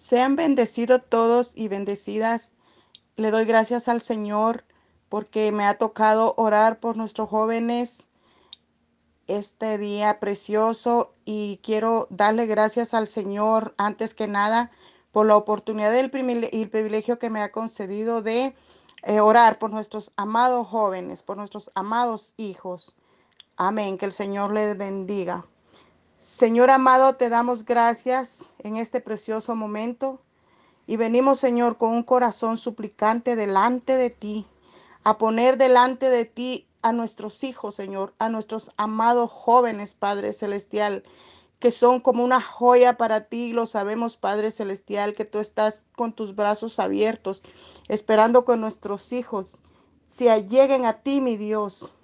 Sean 0.00 0.34
bendecidos 0.34 1.02
todos 1.10 1.52
y 1.54 1.68
bendecidas. 1.68 2.54
Le 3.16 3.30
doy 3.30 3.44
gracias 3.44 3.86
al 3.86 4.00
Señor 4.00 4.64
porque 5.10 5.52
me 5.52 5.66
ha 5.66 5.76
tocado 5.76 6.32
orar 6.38 6.80
por 6.80 6.96
nuestros 6.96 7.28
jóvenes 7.28 8.08
este 9.26 9.76
día 9.76 10.18
precioso 10.18 11.14
y 11.26 11.60
quiero 11.62 12.06
darle 12.08 12.46
gracias 12.46 12.94
al 12.94 13.08
Señor 13.08 13.74
antes 13.76 14.14
que 14.14 14.26
nada 14.26 14.70
por 15.12 15.26
la 15.26 15.36
oportunidad 15.36 15.92
y 15.92 15.98
el 15.98 16.10
privilegio 16.10 17.18
que 17.18 17.28
me 17.28 17.42
ha 17.42 17.52
concedido 17.52 18.22
de 18.22 18.54
eh, 19.02 19.20
orar 19.20 19.58
por 19.58 19.70
nuestros 19.70 20.12
amados 20.16 20.66
jóvenes, 20.66 21.22
por 21.22 21.36
nuestros 21.36 21.70
amados 21.74 22.32
hijos. 22.38 22.96
Amén, 23.56 23.98
que 23.98 24.06
el 24.06 24.12
Señor 24.12 24.52
les 24.54 24.78
bendiga. 24.78 25.44
Señor 26.20 26.68
amado, 26.68 27.14
te 27.14 27.30
damos 27.30 27.64
gracias 27.64 28.54
en 28.58 28.76
este 28.76 29.00
precioso 29.00 29.56
momento 29.56 30.20
y 30.86 30.98
venimos, 30.98 31.38
Señor, 31.38 31.78
con 31.78 31.92
un 31.92 32.02
corazón 32.02 32.58
suplicante 32.58 33.36
delante 33.36 33.96
de 33.96 34.10
ti, 34.10 34.46
a 35.02 35.16
poner 35.16 35.56
delante 35.56 36.10
de 36.10 36.26
ti 36.26 36.66
a 36.82 36.92
nuestros 36.92 37.42
hijos, 37.42 37.74
Señor, 37.74 38.12
a 38.18 38.28
nuestros 38.28 38.70
amados 38.76 39.30
jóvenes, 39.30 39.94
Padre 39.94 40.34
Celestial, 40.34 41.04
que 41.58 41.70
son 41.70 42.00
como 42.00 42.22
una 42.22 42.42
joya 42.42 42.98
para 42.98 43.24
ti. 43.24 43.54
Lo 43.54 43.64
sabemos, 43.64 44.18
Padre 44.18 44.50
Celestial, 44.50 45.14
que 45.14 45.24
tú 45.24 45.38
estás 45.38 45.86
con 45.96 46.12
tus 46.12 46.36
brazos 46.36 46.80
abiertos, 46.80 47.42
esperando 47.88 48.44
que 48.44 48.58
nuestros 48.58 49.14
hijos 49.14 49.56
se 50.04 50.30
alleguen 50.30 50.84
a 50.84 51.00
ti, 51.00 51.22
mi 51.22 51.38
Dios 51.38 51.94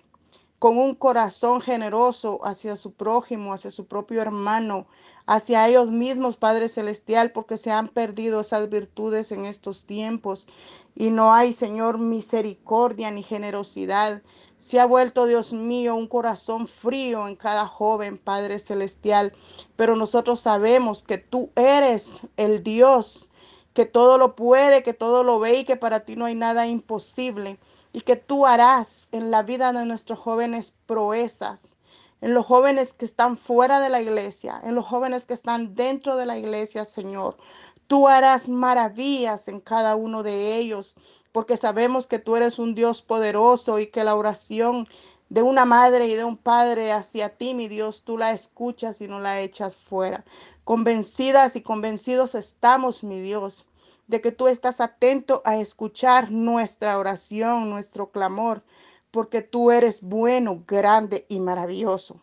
con 0.58 0.78
un 0.78 0.94
corazón 0.94 1.60
generoso 1.60 2.40
hacia 2.44 2.76
su 2.76 2.92
prójimo, 2.92 3.52
hacia 3.52 3.70
su 3.70 3.86
propio 3.86 4.22
hermano, 4.22 4.86
hacia 5.26 5.68
ellos 5.68 5.90
mismos, 5.90 6.36
Padre 6.36 6.68
Celestial, 6.68 7.32
porque 7.32 7.58
se 7.58 7.70
han 7.70 7.88
perdido 7.88 8.40
esas 8.40 8.68
virtudes 8.70 9.32
en 9.32 9.44
estos 9.44 9.84
tiempos. 9.84 10.46
Y 10.94 11.10
no 11.10 11.34
hay, 11.34 11.52
Señor, 11.52 11.98
misericordia 11.98 13.10
ni 13.10 13.22
generosidad. 13.22 14.22
Se 14.58 14.80
ha 14.80 14.86
vuelto, 14.86 15.26
Dios 15.26 15.52
mío, 15.52 15.94
un 15.94 16.08
corazón 16.08 16.66
frío 16.66 17.28
en 17.28 17.36
cada 17.36 17.66
joven, 17.66 18.16
Padre 18.16 18.58
Celestial, 18.58 19.34
pero 19.76 19.94
nosotros 19.94 20.40
sabemos 20.40 21.02
que 21.02 21.18
tú 21.18 21.50
eres 21.54 22.22
el 22.36 22.62
Dios 22.62 23.28
que 23.74 23.84
todo 23.84 24.16
lo 24.16 24.34
puede, 24.36 24.82
que 24.82 24.94
todo 24.94 25.22
lo 25.22 25.38
ve 25.38 25.58
y 25.58 25.64
que 25.64 25.76
para 25.76 26.00
ti 26.00 26.16
no 26.16 26.24
hay 26.24 26.34
nada 26.34 26.66
imposible 26.66 27.58
y 27.96 28.02
que 28.02 28.16
tú 28.16 28.44
harás 28.44 29.08
en 29.12 29.30
la 29.30 29.42
vida 29.42 29.72
de 29.72 29.86
nuestros 29.86 30.18
jóvenes 30.18 30.74
proezas, 30.84 31.78
en 32.20 32.34
los 32.34 32.44
jóvenes 32.44 32.92
que 32.92 33.06
están 33.06 33.38
fuera 33.38 33.80
de 33.80 33.88
la 33.88 34.02
iglesia, 34.02 34.60
en 34.62 34.74
los 34.74 34.84
jóvenes 34.84 35.24
que 35.24 35.32
están 35.32 35.74
dentro 35.74 36.16
de 36.16 36.26
la 36.26 36.36
iglesia, 36.36 36.84
Señor. 36.84 37.38
Tú 37.86 38.06
harás 38.06 38.50
maravillas 38.50 39.48
en 39.48 39.60
cada 39.60 39.96
uno 39.96 40.22
de 40.22 40.58
ellos, 40.58 40.94
porque 41.32 41.56
sabemos 41.56 42.06
que 42.06 42.18
tú 42.18 42.36
eres 42.36 42.58
un 42.58 42.74
Dios 42.74 43.00
poderoso 43.00 43.78
y 43.78 43.86
que 43.86 44.04
la 44.04 44.14
oración 44.14 44.86
de 45.30 45.40
una 45.40 45.64
madre 45.64 46.06
y 46.06 46.16
de 46.16 46.24
un 46.24 46.36
padre 46.36 46.92
hacia 46.92 47.30
ti, 47.30 47.54
mi 47.54 47.66
Dios, 47.66 48.02
tú 48.02 48.18
la 48.18 48.32
escuchas 48.32 49.00
y 49.00 49.08
no 49.08 49.20
la 49.20 49.40
echas 49.40 49.74
fuera. 49.74 50.22
Convencidas 50.64 51.56
y 51.56 51.62
convencidos 51.62 52.34
estamos, 52.34 53.02
mi 53.02 53.20
Dios, 53.20 53.64
de 54.06 54.20
que 54.20 54.32
tú 54.32 54.48
estás 54.48 54.80
atento 54.80 55.42
a 55.44 55.56
escuchar 55.56 56.30
nuestra 56.30 56.98
oración, 56.98 57.70
nuestro 57.70 58.10
clamor, 58.10 58.62
porque 59.10 59.42
tú 59.42 59.70
eres 59.70 60.02
bueno, 60.02 60.62
grande 60.66 61.26
y 61.28 61.40
maravilloso. 61.40 62.22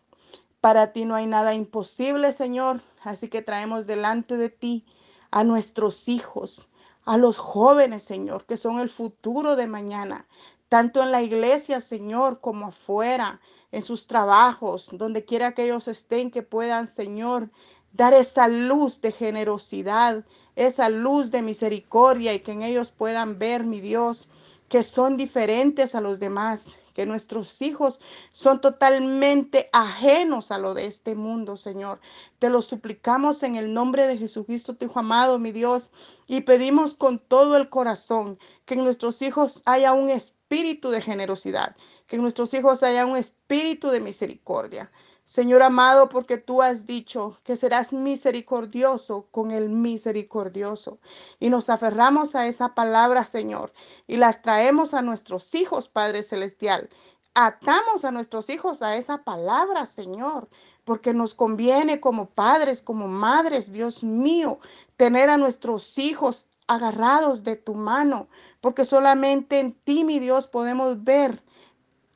Para 0.62 0.94
ti 0.94 1.06
no 1.06 1.16
hay 1.16 1.26
nada 1.26 1.54
imposible, 1.54 2.32
Señor, 2.32 2.82
así 3.02 3.28
que 3.28 3.42
traemos 3.42 3.86
delante 3.86 4.38
de 4.38 4.50
ti 4.50 4.86
a 5.30 5.44
nuestros 5.44 6.08
hijos, 6.08 6.70
a 7.06 7.18
los 7.18 7.38
jóvenes, 7.38 8.04
Señor, 8.04 8.46
que 8.46 8.56
son 8.56 8.80
el 8.80 8.90
futuro 8.90 9.56
de 9.56 9.68
mañana, 9.68 10.28
tanto 10.70 11.04
en 11.04 11.12
la 11.12 11.22
iglesia, 11.22 11.82
Señor, 11.82 12.40
como 12.40 12.68
afuera, 12.68 13.42
en 13.72 13.82
sus 13.82 14.08
trabajos, 14.08 14.90
donde 14.94 15.26
quiera 15.26 15.54
que 15.54 15.66
ellos 15.66 15.88
estén, 15.88 16.32
que 16.32 16.44
puedan, 16.44 16.88
Señor, 16.88 17.50
dar 17.94 18.14
esa 18.14 18.48
luz 18.48 19.02
de 19.02 19.12
generosidad, 19.12 20.26
esa 20.56 20.90
luz 20.90 21.32
de 21.32 21.42
misericordia 21.42 22.34
y 22.34 22.42
que 22.42 22.52
en 22.52 22.64
ellos 22.64 22.92
puedan 22.92 23.40
ver, 23.40 23.64
mi 23.64 23.80
Dios, 23.80 24.28
que 24.68 24.84
son 24.84 25.16
diferentes 25.16 25.96
a 25.96 26.02
los 26.02 26.20
demás, 26.20 26.80
que 26.94 27.06
nuestros 27.06 27.62
hijos 27.62 28.02
son 28.32 28.62
totalmente 28.62 29.70
ajenos 29.74 30.52
a 30.52 30.58
lo 30.58 30.74
de 30.74 30.86
este 30.86 31.16
mundo, 31.16 31.58
Señor. 31.58 32.00
Te 32.40 32.50
lo 32.50 32.62
suplicamos 32.62 33.44
en 33.44 33.56
el 33.56 33.74
nombre 33.74 34.08
de 34.08 34.18
Jesucristo, 34.18 34.76
tu 34.76 34.86
Hijo 34.86 35.00
amado, 35.00 35.40
mi 35.40 35.52
Dios, 35.52 35.90
y 36.28 36.42
pedimos 36.42 36.94
con 36.96 37.20
todo 37.20 37.58
el 37.58 37.70
corazón 37.70 38.40
que 38.66 38.76
en 38.76 38.84
nuestros 38.84 39.22
hijos 39.22 39.62
haya 39.66 39.94
un 39.94 40.10
espíritu 40.10 40.90
de 40.90 41.02
generosidad, 41.02 41.76
que 42.08 42.16
en 42.16 42.22
nuestros 42.22 42.54
hijos 42.54 42.84
haya 42.84 43.06
un 43.06 43.18
espíritu 43.18 43.90
de 43.90 44.00
misericordia. 44.00 44.92
Señor 45.26 45.64
amado, 45.64 46.10
porque 46.10 46.38
tú 46.38 46.62
has 46.62 46.86
dicho 46.86 47.40
que 47.44 47.56
serás 47.56 47.94
misericordioso 47.94 49.28
con 49.32 49.52
el 49.52 49.70
misericordioso. 49.70 51.00
Y 51.40 51.50
nos 51.50 51.70
aferramos 51.70 52.36
a 52.36 52.48
esa 52.48 52.76
palabra, 52.76 53.24
Señor, 53.24 53.72
y 54.06 54.18
las 54.18 54.42
traemos 54.42 54.94
a 54.94 55.02
nuestros 55.02 55.56
hijos, 55.56 55.88
Padre 55.88 56.24
Celestial. 56.24 56.90
Atamos 57.36 58.04
a 58.04 58.12
nuestros 58.12 58.50
hijos 58.50 58.82
a 58.82 58.98
esa 58.98 59.24
palabra, 59.24 59.86
Señor, 59.86 60.50
porque 60.84 61.14
nos 61.14 61.34
conviene 61.34 62.00
como 62.02 62.30
padres, 62.30 62.82
como 62.82 63.08
madres, 63.08 63.72
Dios 63.72 64.04
mío, 64.04 64.60
tener 64.98 65.30
a 65.30 65.38
nuestros 65.38 65.98
hijos 65.98 66.48
agarrados 66.68 67.44
de 67.44 67.56
tu 67.56 67.76
mano, 67.76 68.28
porque 68.62 68.86
solamente 68.86 69.60
en 69.60 69.74
ti, 69.74 70.04
mi 70.04 70.20
Dios, 70.20 70.48
podemos 70.48 71.04
ver 71.04 71.43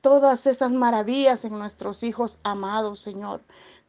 todas 0.07 0.47
esas 0.47 0.71
maravillas 0.71 1.43
en 1.43 1.59
nuestros 1.59 2.01
hijos 2.01 2.39
amados, 2.43 3.01
Señor. 3.01 3.41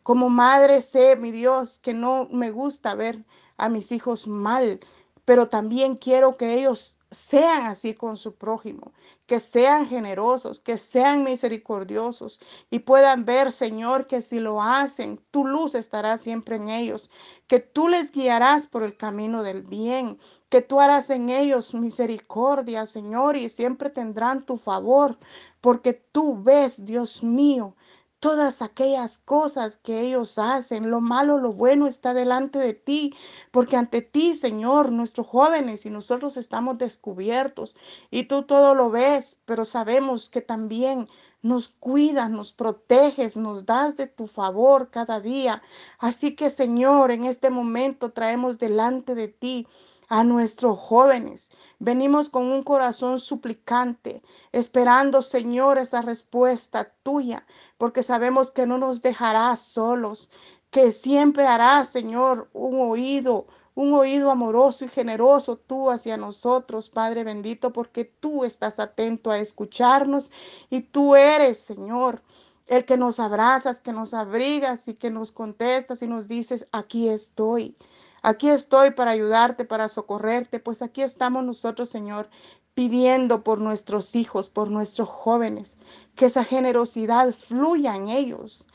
Como 0.02 0.28
madre 0.28 0.80
sé, 0.80 1.14
mi 1.14 1.30
Dios, 1.30 1.78
que 1.78 1.94
no 1.94 2.26
me 2.32 2.50
gusta 2.50 2.96
ver 2.96 3.24
a 3.56 3.68
mis 3.68 3.92
hijos 3.92 4.26
mal, 4.26 4.80
pero 5.24 5.48
también 5.48 5.94
quiero 5.94 6.36
que 6.36 6.54
ellos 6.54 6.97
sean 7.10 7.64
así 7.66 7.94
con 7.94 8.16
su 8.16 8.34
prójimo, 8.36 8.92
que 9.26 9.41
sean 9.41 9.86
generosos, 9.86 10.60
que 10.60 10.76
sean 10.76 11.24
misericordiosos 11.24 12.41
y 12.70 12.80
puedan 12.80 13.24
ver, 13.24 13.50
Señor, 13.50 14.06
que 14.06 14.20
si 14.20 14.41
lo 14.41 14.62
hacen, 14.62 15.20
tu 15.30 15.47
luz 15.47 15.74
estará 15.74 16.18
siempre 16.18 16.56
en 16.56 16.68
ellos, 16.68 17.10
que 17.47 17.60
tú 17.60 17.88
les 17.88 18.12
guiarás 18.12 18.66
por 18.66 18.82
el 18.82 18.97
camino 18.97 19.42
del 19.42 19.62
bien, 19.62 20.18
que 20.50 20.60
tú 20.62 20.80
harás 20.80 21.08
en 21.10 21.30
ellos 21.30 21.74
misericordia, 21.74 22.84
Señor, 22.86 23.36
y 23.36 23.48
siempre 23.48 23.91
tendrán 23.91 24.44
tu 24.44 24.58
favor, 24.58 25.18
porque 25.60 25.94
tú 25.94 26.42
ves, 26.42 26.84
Dios 26.84 27.22
mío, 27.22 27.74
todas 28.20 28.62
aquellas 28.62 29.18
cosas 29.18 29.76
que 29.76 30.00
ellos 30.00 30.38
hacen, 30.38 30.90
lo 30.90 31.00
malo, 31.00 31.38
lo 31.38 31.52
bueno 31.52 31.86
está 31.86 32.14
delante 32.14 32.58
de 32.58 32.74
ti, 32.74 33.14
porque 33.50 33.76
ante 33.76 34.02
ti, 34.02 34.34
Señor, 34.34 34.90
nuestros 34.90 35.26
jóvenes 35.26 35.86
y 35.86 35.90
nosotros 35.90 36.36
estamos 36.36 36.78
descubiertos 36.78 37.76
y 38.10 38.24
tú 38.24 38.42
todo 38.42 38.74
lo 38.74 38.90
ves, 38.90 39.38
pero 39.44 39.64
sabemos 39.64 40.30
que 40.30 40.40
también 40.40 41.08
nos 41.42 41.68
cuidas, 41.68 42.30
nos 42.30 42.52
proteges, 42.52 43.36
nos 43.36 43.64
das 43.64 43.96
de 43.96 44.06
tu 44.08 44.26
favor 44.26 44.90
cada 44.90 45.20
día. 45.20 45.62
Así 45.98 46.34
que, 46.34 46.50
Señor, 46.50 47.10
en 47.12 47.24
este 47.24 47.50
momento 47.50 48.12
traemos 48.12 48.58
delante 48.58 49.14
de 49.14 49.28
ti 49.28 49.66
a 50.08 50.24
nuestros 50.24 50.78
jóvenes. 50.78 51.50
Venimos 51.81 52.28
con 52.28 52.44
un 52.50 52.65
corazón 52.65 53.21
suplicante, 53.21 54.22
esperando, 54.50 55.22
Señor, 55.22 55.78
esa 55.78 56.03
respuesta 56.03 56.93
tuya, 57.03 57.47
porque 57.77 58.03
sabemos 58.03 58.50
que 58.50 58.66
no 58.66 58.78
nos 58.78 59.00
dejarás 59.00 59.61
solos, 59.61 60.31
que 60.71 60.91
siempre 60.93 61.47
harás, 61.47 61.89
Señor, 61.89 62.50
un 62.53 62.81
oído, 62.81 63.47
un 63.77 63.94
oído 63.94 64.33
amoroso 64.33 64.84
y 64.84 64.89
generoso 64.89 65.57
tú 65.57 65.89
hacia 65.91 66.16
nosotros, 66.16 66.91
Padre 66.91 67.22
bendito, 67.22 67.72
porque 67.72 68.04
tú 68.04 68.45
estás 68.45 68.81
atento 68.81 69.31
a 69.31 69.39
escucharnos 69.39 70.33
y 70.71 70.81
tú 70.83 71.15
eres, 71.15 71.59
Señor, 71.60 72.22
el 72.66 72.84
que 72.84 72.97
nos 72.97 73.21
abrazas, 73.21 73.81
que 73.81 73.92
nos 73.92 74.15
abrigas 74.15 74.89
y 74.89 74.95
que 74.95 75.10
nos 75.10 75.31
contestas 75.31 76.03
y 76.03 76.09
nos 76.09 76.27
dices, 76.27 76.66
aquí 76.72 77.09
estoy. 77.09 77.77
Aquí 78.22 78.48
estoy 78.48 78.91
para 78.91 79.12
ayudarte, 79.12 79.65
para 79.65 79.88
socorrerte, 79.88 80.59
pues 80.60 80.82
aquí 80.82 81.03
estamos 81.03 81.44
nosotros, 81.44 81.88
Señor, 81.88 82.28
pidiendo 82.74 83.42
por 83.42 83.59
nuestros 83.59 84.15
hijos, 84.15 84.48
por 84.48 84.70
nuestros 84.70 85.09
jóvenes, 85.09 85.76
que 86.15 86.26
esa 86.26 86.44
generosidad 86.44 87.34
fluya 87.34 87.97
en 87.97 88.09
ellos, 88.09 88.66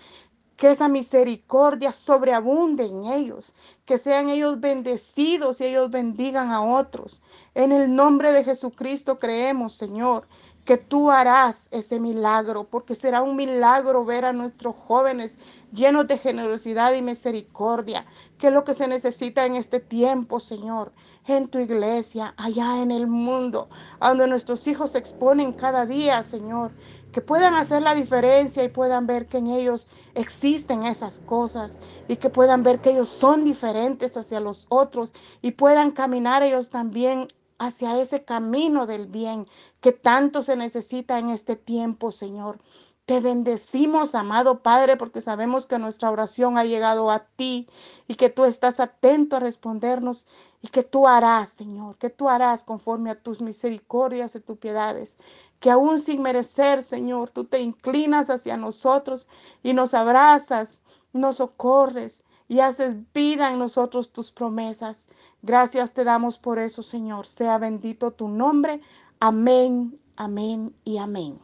que 0.58 0.72
esa 0.72 0.88
misericordia 0.88 1.92
sobreabunde 1.92 2.86
en 2.86 3.06
ellos, 3.06 3.54
que 3.86 3.98
sean 3.98 4.30
ellos 4.30 4.60
bendecidos 4.60 5.60
y 5.62 5.66
ellos 5.66 5.90
bendigan 5.90 6.52
a 6.52 6.62
otros. 6.62 7.22
En 7.54 7.72
el 7.72 7.94
nombre 7.96 8.32
de 8.32 8.44
Jesucristo 8.44 9.20
creemos, 9.20 9.74
Señor, 9.74 10.28
que 10.66 10.78
tú 10.78 11.12
harás 11.12 11.68
ese 11.72 12.00
milagro, 12.00 12.64
porque 12.66 12.96
será 12.96 13.22
un 13.22 13.36
milagro 13.36 14.06
ver 14.06 14.24
a 14.26 14.34
nuestros 14.34 14.76
jóvenes 14.76 15.38
llenos 15.74 16.08
de 16.08 16.18
generosidad 16.18 16.94
y 16.94 17.02
misericordia, 17.02 18.06
que 18.38 18.48
es 18.48 18.54
lo 18.54 18.64
que 18.64 18.74
se 18.74 18.88
necesita 18.88 19.46
en 19.46 19.56
este 19.56 19.80
tiempo, 19.80 20.40
Señor, 20.40 20.94
en 21.26 21.50
tu 21.50 21.60
iglesia, 21.60 22.34
allá 22.38 22.82
en 22.82 22.92
el 22.92 23.08
mundo, 23.08 23.70
donde 24.00 24.28
nuestros 24.28 24.66
hijos 24.68 24.92
se 24.92 25.00
exponen 25.00 25.54
cada 25.54 25.86
día, 25.86 26.24
Señor, 26.24 26.76
que 27.12 27.22
puedan 27.22 27.54
hacer 27.56 27.82
la 27.82 27.94
diferencia 27.94 28.64
y 28.64 28.70
puedan 28.70 29.06
ver 29.06 29.28
que 29.28 29.38
en 29.38 29.48
ellos 29.48 29.88
existen 30.16 30.84
esas 30.84 31.20
cosas 31.20 31.80
y 32.08 32.18
que 32.18 32.30
puedan 32.30 32.64
ver 32.64 32.82
que 32.82 32.92
ellos 32.92 33.10
son 33.10 33.44
diferentes 33.44 34.18
hacia 34.18 34.40
los 34.40 34.66
otros 34.70 35.14
y 35.42 35.52
puedan 35.52 35.92
caminar 35.92 36.42
ellos 36.42 36.70
también 36.70 37.28
hacia 37.66 38.00
ese 38.00 38.24
camino 38.24 38.86
del 38.86 39.08
bien 39.08 39.48
que 39.82 39.92
tanto 39.92 40.44
se 40.44 40.56
necesita 40.56 41.20
en 41.20 41.30
este 41.30 41.56
tiempo, 41.56 42.12
Señor. 42.12 42.60
Te 43.06 43.20
bendecimos, 43.20 44.16
amado 44.16 44.64
Padre, 44.64 44.96
porque 44.96 45.20
sabemos 45.20 45.68
que 45.68 45.78
nuestra 45.78 46.10
oración 46.10 46.58
ha 46.58 46.64
llegado 46.64 47.12
a 47.12 47.20
ti 47.20 47.68
y 48.08 48.16
que 48.16 48.30
tú 48.30 48.46
estás 48.46 48.80
atento 48.80 49.36
a 49.36 49.42
respondernos 49.42 50.26
y 50.62 50.70
que 50.70 50.84
tú 50.84 51.06
harás, 51.06 51.50
Señor, 51.50 51.98
que 51.98 52.10
tú 52.10 52.30
harás 52.30 52.64
conforme 52.64 53.10
a 53.10 53.22
tus 53.22 53.42
misericordias 53.42 54.36
y 54.36 54.40
tus 54.40 54.58
piedades, 54.58 55.18
que 55.60 55.70
aún 55.70 56.00
sin 56.00 56.22
merecer, 56.22 56.82
Señor, 56.82 57.30
tú 57.30 57.44
te 57.44 57.60
inclinas 57.60 58.30
hacia 58.30 58.56
nosotros 58.56 59.28
y 59.64 59.74
nos 59.74 59.94
abrazas, 59.94 60.82
nos 61.12 61.38
socorres 61.38 62.24
y 62.54 62.60
haces 62.60 62.96
vida 63.16 63.52
en 63.52 63.58
nosotros 63.58 64.12
tus 64.12 64.32
promesas. 64.32 65.10
Gracias 65.42 65.92
te 65.92 66.04
damos 66.04 66.38
por 66.38 66.60
eso, 66.60 66.84
Señor. 66.84 67.26
Sea 67.26 67.58
bendito 67.58 68.12
tu 68.12 68.28
nombre. 68.28 68.80
Amén, 69.20 70.00
amén 70.18 70.76
y 70.84 71.00
amén. 71.00 71.40